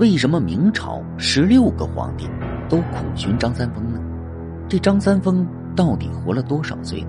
[0.00, 2.26] 为什么明朝十六个皇帝
[2.70, 4.00] 都苦寻张三丰呢？
[4.66, 7.06] 这张三丰到底活了多少岁？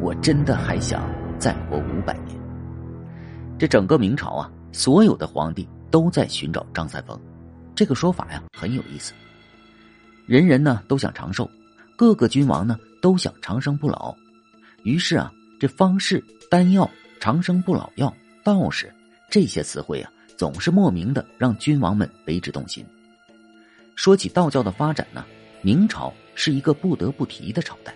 [0.00, 1.06] 我真的还想
[1.38, 2.34] 再活五百年。
[3.58, 7.20] 这整个明朝啊，所有的皇帝都在寻找张三丰，
[7.74, 9.12] 这个说法呀很有意思。
[10.24, 11.46] 人人呢都想长寿，
[11.96, 14.16] 各个君王呢都想长生不老，
[14.84, 15.30] 于是啊，
[15.60, 16.90] 这方士、丹药、
[17.20, 18.10] 长生不老药、
[18.42, 18.90] 道士
[19.30, 22.84] 这些词汇啊，总是莫名的让君王们为之动心。
[23.94, 25.24] 说起道教的发展呢，
[25.62, 27.94] 明朝是一个不得不提的朝代。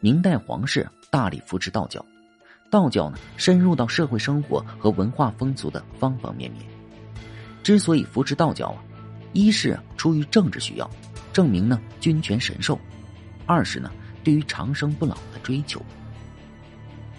[0.00, 2.04] 明代皇室大力扶持道教，
[2.70, 6.62] 道教呢深入到社会生活和文化风俗的方方面面。
[7.62, 8.84] 之所以扶持道教啊。
[9.34, 10.90] 一是出于政治需要，
[11.34, 12.74] 证明呢君权神授；
[13.44, 13.92] 二是呢
[14.24, 15.80] 对于长生不老的追求。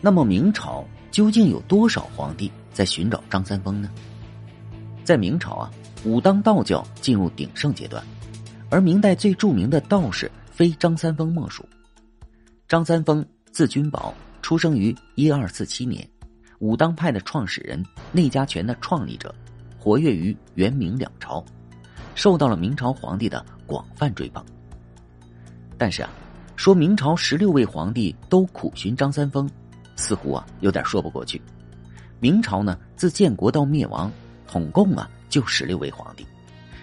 [0.02, 3.89] 那么明朝究竟有多少皇帝在寻找张三丰呢？
[5.03, 5.69] 在明朝啊，
[6.05, 8.02] 武当道教进入鼎盛阶段，
[8.69, 11.67] 而明代最著名的道士非张三丰莫属。
[12.69, 16.09] 张三丰字君宝，出生于一二四七年，
[16.59, 19.35] 武当派的创始人，内家拳的创立者，
[19.77, 21.44] 活跃于元明两朝。
[22.16, 24.41] 受到了明朝皇帝的广泛追捧，
[25.77, 26.09] 但是啊，
[26.55, 29.52] 说明朝十六位皇帝都苦寻张三丰，
[29.97, 31.41] 似乎啊有点说不过去。
[32.20, 34.12] 明朝呢，自建国到灭亡，
[34.48, 36.25] 统共啊就十六位皇帝，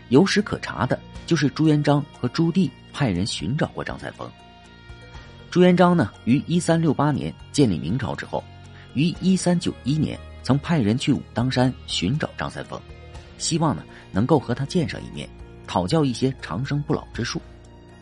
[0.09, 4.31] 有史可查的就是朱元璋和朱棣派人寻找过张三丰。
[5.51, 8.43] 朱元璋呢，于一三六八年建立明朝之后，
[8.95, 12.81] 于一三九一年曾派人去武当山寻找张三丰。
[13.37, 15.29] 希望呢能够和他见上一面，
[15.67, 17.43] 讨教一些长生不老之术，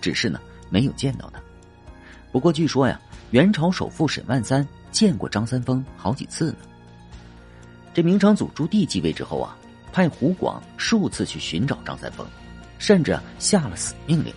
[0.00, 0.40] 只是呢
[0.70, 1.40] 没有见到他。
[2.30, 3.00] 不过据说呀，
[3.32, 6.58] 元朝首富沈万三见过张三丰好几次呢。
[7.94, 9.56] 这明成祖朱棣继位之后啊，
[9.92, 12.26] 派胡广数次去寻找张三丰，
[12.78, 14.34] 甚至下了死命令。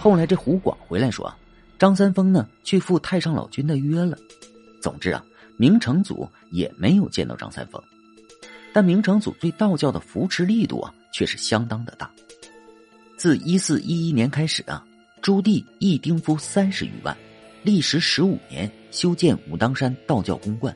[0.00, 1.32] 后来这胡广回来说，
[1.78, 4.16] 张三丰呢去赴太上老君的约了。
[4.80, 5.22] 总之啊，
[5.58, 7.80] 明成祖也没有见到张三丰。
[8.72, 12.10] 但明成祖对道教的扶持力度啊，却是相当的大。
[13.18, 14.82] 自一四一一年开始啊，
[15.20, 17.14] 朱棣一丁夫三十余万，
[17.62, 20.74] 历时十五年修建武当山道教宫观，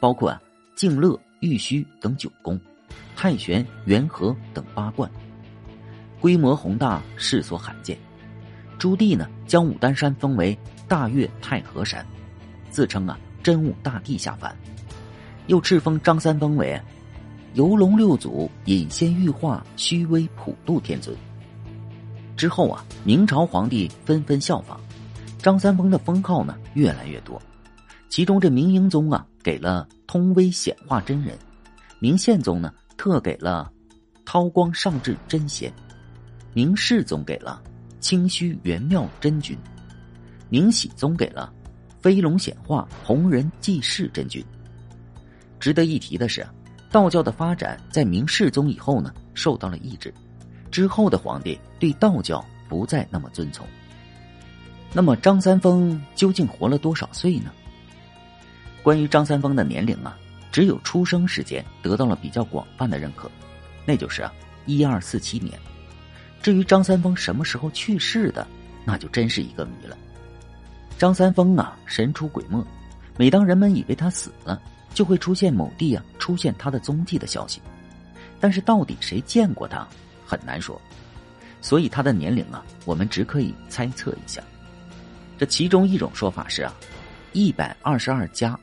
[0.00, 0.40] 包括啊
[0.80, 2.58] 静乐、玉虚等九宫，
[3.14, 5.10] 太玄、元和等八观，
[6.18, 7.98] 规模宏大，世所罕见。
[8.78, 10.58] 朱棣呢，将武当山封为
[10.88, 12.02] 大岳太和山，
[12.70, 14.56] 自称啊真武大帝下凡，
[15.48, 16.80] 又敕封张三丰为。
[17.52, 21.14] 游龙六祖隐仙玉化，虚微普度天尊。
[22.38, 24.80] 之后啊，明朝皇帝纷纷效仿，
[25.42, 27.38] 张三丰的封号呢越来越多。
[28.10, 31.38] 其中这明英宗啊给了通威显化真人，
[32.00, 33.72] 明宪宗呢特给了
[34.26, 35.72] 韬光上智真贤，
[36.52, 37.62] 明世宗给了
[38.00, 39.56] 清虚元妙真君，
[40.48, 41.50] 明熹宗给了
[42.00, 44.44] 飞龙显化弘仁济世真君。
[45.58, 46.46] 值得一提的是。
[46.92, 50.12] 道教的发展在明世宗以后呢，受到了抑制，
[50.72, 53.64] 之后的皇帝对道教不再那么遵从。
[54.92, 57.52] 那么张三丰究竟活了多少岁呢？
[58.82, 60.16] 关于张三丰的年龄啊，
[60.50, 63.30] 只有出生时间得到了比较广泛的认可，
[63.84, 64.32] 那就是啊
[64.66, 65.58] 一二四七年。
[66.42, 68.46] 至于张三丰什么时候去世的，
[68.84, 69.96] 那就真是一个谜了。
[70.98, 72.64] 张三丰啊神出鬼没，
[73.16, 74.60] 每当人们以为他死了。
[74.92, 77.62] 就会出现某地啊出现他的踪迹的消息，
[78.40, 79.86] 但是到底谁见过他
[80.26, 80.82] 很难说，
[81.60, 84.42] 所以他的年龄啊我们只可以猜测一下。
[85.38, 86.74] 这其中一种说法是啊，
[87.32, 88.58] 一百二十二加，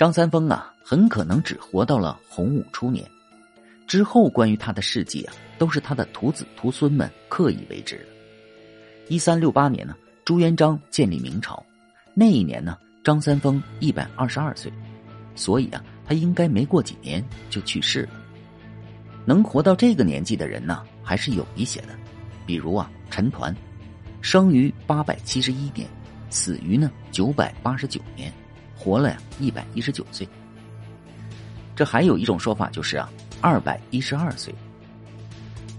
[0.00, 3.06] 张三丰啊很可能只活到了洪武初年，
[3.86, 8.04] 之后关于他的事迹啊都是他的徒子徒孙们刻意为之的。
[9.08, 9.94] 一三六八年呢，
[10.24, 11.62] 朱元璋建立明朝，
[12.14, 14.72] 那一年呢张三丰一百二十二岁。
[15.34, 18.12] 所以啊，他应该没过几年就去世了。
[19.26, 21.88] 能活到这个年纪的人呢，还是有一些的，
[22.46, 23.54] 比如啊，陈抟，
[24.22, 25.86] 生于八百七十一年，
[26.30, 28.32] 死于呢九百八十九年，
[28.80, 30.26] 活了呀一百一十九岁。
[31.76, 33.10] 这还有一种说法就是啊，
[33.42, 34.54] 二百一十二岁。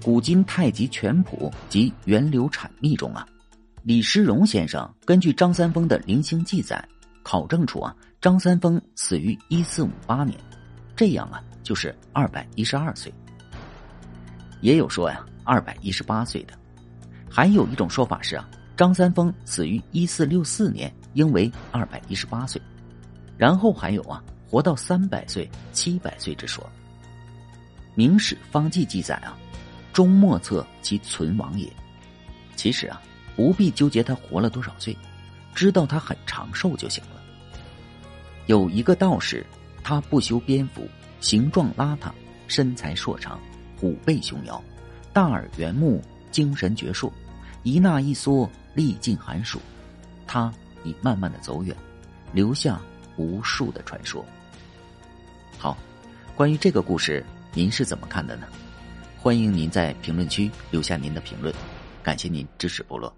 [0.03, 3.27] 古今太极拳谱及源流阐秘中啊，
[3.81, 6.87] 李师荣先生根据张三丰的零星记载，
[7.23, 7.95] 考证出啊。
[8.21, 10.39] 张三丰死于一四五八年，
[10.95, 13.11] 这样啊就是二百一十二岁。
[14.59, 16.53] 也有说呀二百一十八岁的，
[17.27, 22.61] 还有一种说法是啊张三丰死于一四六四年，应为二百一十八岁。
[23.41, 26.63] 然后还有啊活到三百岁、七百岁之说。
[27.95, 29.35] 明史方记》记载啊，
[29.91, 31.67] 终莫测其存亡也。
[32.55, 33.01] 其实啊，
[33.35, 34.95] 不必纠结他活了多少岁，
[35.55, 37.19] 知道他很长寿就行了。
[38.45, 39.43] 有一个道士，
[39.83, 40.87] 他不修边幅，
[41.19, 42.11] 形状邋遢，
[42.47, 43.39] 身材硕长，
[43.75, 44.63] 虎背熊腰，
[45.11, 45.99] 大耳圆目，
[46.29, 47.11] 精神矍铄，
[47.63, 49.59] 一纳一缩，历尽寒暑。
[50.27, 50.53] 他
[50.83, 51.75] 已慢慢的走远，
[52.33, 52.79] 留下
[53.21, 54.25] 无数的传说。
[55.57, 55.77] 好，
[56.35, 57.23] 关于这个故事，
[57.53, 58.47] 您是怎么看的呢？
[59.17, 61.53] 欢迎您在评论区留下您的评论。
[62.01, 63.13] 感谢您支持部落。